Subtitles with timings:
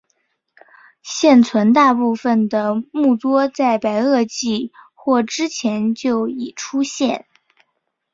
[1.03, 7.27] 现存大部分的目多在白垩纪或之前就已出现。